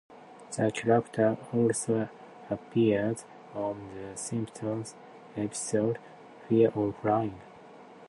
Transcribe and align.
The 0.57 0.71
character 0.71 1.37
also 1.53 2.09
appeared 2.49 3.21
on 3.53 3.89
"The 3.93 4.17
Simpsons" 4.17 4.95
episode 5.37 5.99
"Fear 6.49 6.69
of 6.71 6.95
Flying". 7.03 7.39